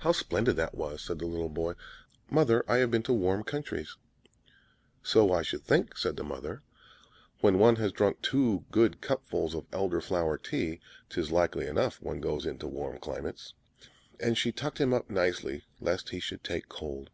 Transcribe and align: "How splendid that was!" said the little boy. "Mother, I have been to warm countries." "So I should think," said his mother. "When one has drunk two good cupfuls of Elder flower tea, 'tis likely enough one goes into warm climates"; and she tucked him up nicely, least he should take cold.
"How 0.00 0.12
splendid 0.12 0.56
that 0.56 0.74
was!" 0.74 1.00
said 1.00 1.20
the 1.20 1.26
little 1.26 1.48
boy. 1.48 1.72
"Mother, 2.28 2.62
I 2.70 2.76
have 2.84 2.90
been 2.90 3.02
to 3.04 3.14
warm 3.14 3.44
countries." 3.44 3.96
"So 5.02 5.32
I 5.32 5.40
should 5.40 5.62
think," 5.64 5.96
said 5.96 6.18
his 6.18 6.26
mother. 6.28 6.60
"When 7.40 7.58
one 7.58 7.76
has 7.76 7.90
drunk 7.92 8.20
two 8.20 8.66
good 8.70 9.00
cupfuls 9.00 9.54
of 9.54 9.64
Elder 9.72 10.02
flower 10.02 10.36
tea, 10.36 10.80
'tis 11.08 11.32
likely 11.32 11.66
enough 11.66 11.98
one 12.02 12.20
goes 12.20 12.44
into 12.44 12.68
warm 12.68 12.98
climates"; 12.98 13.54
and 14.20 14.36
she 14.36 14.52
tucked 14.52 14.82
him 14.82 14.92
up 14.92 15.08
nicely, 15.08 15.64
least 15.80 16.10
he 16.10 16.20
should 16.20 16.44
take 16.44 16.68
cold. 16.68 17.08